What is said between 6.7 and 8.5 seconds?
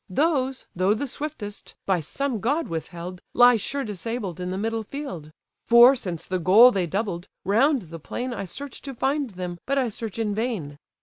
they doubled, round the plain I